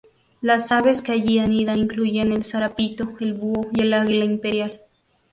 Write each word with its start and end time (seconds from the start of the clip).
Las 0.41 0.71
aves 0.71 1.03
que 1.03 1.11
allí 1.11 1.37
anidan 1.37 1.77
incluyen 1.77 2.31
el 2.31 2.43
zarapito, 2.43 3.11
el 3.19 3.35
búho 3.35 3.69
y 3.71 3.81
el 3.81 3.93
águila 3.93 4.25
imperial. 4.25 4.81